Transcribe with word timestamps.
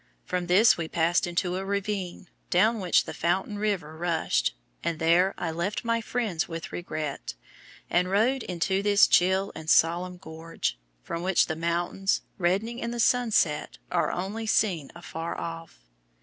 From 0.25 0.47
this 0.47 0.77
we 0.77 0.87
passed 0.87 1.27
into 1.27 1.57
a 1.57 1.63
ravine, 1.63 2.27
down 2.49 2.79
which 2.79 3.03
the 3.03 3.13
Fountain 3.13 3.59
River 3.59 3.95
rushed, 3.95 4.55
and 4.83 4.97
there 4.97 5.35
I 5.37 5.51
left 5.51 5.85
my 5.85 6.01
friends 6.01 6.47
with 6.47 6.71
regret, 6.71 7.35
and 7.87 8.09
rode 8.09 8.41
into 8.41 8.81
this 8.81 9.05
chill 9.05 9.51
and 9.53 9.69
solemn 9.69 10.17
gorge, 10.17 10.79
from 11.03 11.21
which 11.21 11.45
the 11.45 11.55
mountains, 11.55 12.21
reddening 12.39 12.79
in 12.79 12.89
the 12.89 12.99
sunset, 12.99 13.77
are 13.91 14.11
only 14.11 14.47
seen 14.47 14.91
afar 14.95 15.37
off. 15.37 15.85